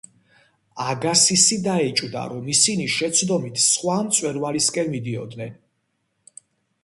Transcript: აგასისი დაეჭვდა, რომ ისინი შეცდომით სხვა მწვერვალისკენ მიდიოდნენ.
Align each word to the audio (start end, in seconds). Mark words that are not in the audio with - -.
აგასისი 0.83 1.57
დაეჭვდა, 1.67 2.23
რომ 2.31 2.47
ისინი 2.53 2.87
შეცდომით 2.95 3.61
სხვა 3.65 3.97
მწვერვალისკენ 4.07 4.89
მიდიოდნენ. 4.95 5.53